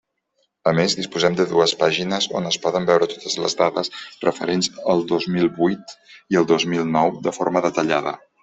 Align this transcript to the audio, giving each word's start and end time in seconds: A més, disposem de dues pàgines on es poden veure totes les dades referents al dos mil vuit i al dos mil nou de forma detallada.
A 0.69 0.71
més, 0.77 0.93
disposem 0.99 1.35
de 1.39 1.45
dues 1.51 1.73
pàgines 1.81 2.27
on 2.39 2.49
es 2.53 2.57
poden 2.63 2.89
veure 2.89 3.09
totes 3.13 3.37
les 3.45 3.57
dades 3.61 3.93
referents 4.27 4.71
al 4.95 5.05
dos 5.15 5.29
mil 5.37 5.53
vuit 5.61 5.97
i 6.35 6.41
al 6.43 6.53
dos 6.55 6.67
mil 6.77 6.93
nou 6.99 7.17
de 7.29 7.39
forma 7.41 7.67
detallada. 7.69 8.17